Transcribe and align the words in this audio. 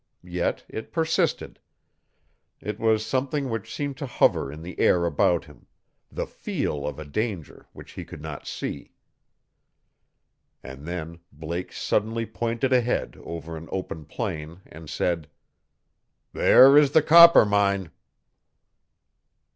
Yet 0.23 0.65
it 0.67 0.91
persisted. 0.91 1.59
It 2.59 2.79
was 2.79 3.05
something 3.05 3.51
which 3.51 3.71
seemed 3.71 3.97
to 3.97 4.07
hover 4.07 4.51
in 4.51 4.63
the 4.63 4.79
air 4.79 5.05
about 5.05 5.45
him 5.45 5.67
the 6.11 6.25
FEEL 6.25 6.87
of 6.87 6.97
a 6.97 7.05
danger 7.05 7.67
which 7.71 7.91
he 7.91 8.03
could 8.03 8.19
not 8.19 8.47
see. 8.47 8.93
And 10.63 10.87
then 10.87 11.19
Blake 11.31 11.71
suddenly 11.71 12.25
pointed 12.25 12.73
ahead 12.73 13.15
over 13.23 13.55
an 13.55 13.69
open 13.71 14.05
plain 14.05 14.61
and 14.65 14.89
said: 14.89 15.29
"There 16.33 16.75
is 16.79 16.93
the 16.93 17.03
Coppermine." 17.03 17.91